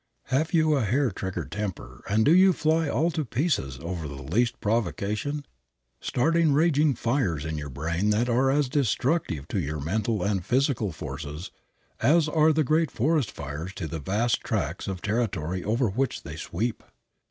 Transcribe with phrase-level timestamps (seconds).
[0.33, 4.23] Have you a hair trigger temper, and do you fly all to pieces over the
[4.23, 5.45] least provocation,
[5.99, 10.91] starting raging fires in your brain that are as destructive to your mental and physical
[10.91, 11.51] forces
[11.99, 16.35] as are the great forest fires to the vast tracts of territory over which they
[16.35, 16.81] sweep?